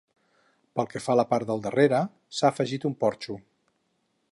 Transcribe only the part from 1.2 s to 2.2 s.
part del darrere,